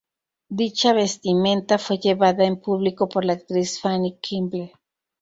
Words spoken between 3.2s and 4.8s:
la actriz Fanny Kemble.